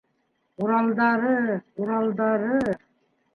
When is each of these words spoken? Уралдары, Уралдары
Уралдары, 0.61 1.35
Уралдары 1.83 2.75